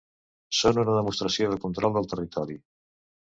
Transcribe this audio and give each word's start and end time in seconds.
Són 0.59 0.79
una 0.83 0.95
demostració 0.95 1.51
de 1.51 1.59
control 1.65 1.93
del 1.99 2.09
territori. 2.15 2.57